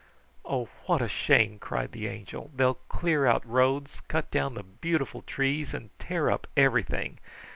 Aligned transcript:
"Oh, 0.43 0.65
what 0.87 0.99
a 1.03 1.07
shame!" 1.07 1.59
cried 1.59 1.91
the 1.91 2.07
Angel. 2.07 2.49
"They'll 2.55 2.73
clear 2.89 3.27
out 3.27 3.45
roads, 3.45 4.01
cut 4.07 4.31
down 4.31 4.55
the 4.55 4.63
beautiful 4.63 5.21
trees, 5.21 5.75
and 5.75 5.91
tear 5.99 6.31
up 6.31 6.47
everything. 6.57 7.19